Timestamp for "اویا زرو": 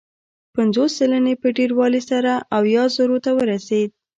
2.57-3.17